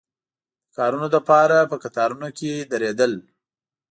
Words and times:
د 0.65 0.69
کارونو 0.77 1.07
لپاره 1.15 1.55
په 1.69 1.75
کتارونو 1.83 2.27
کې 2.37 2.51
درېدل. 2.71 3.13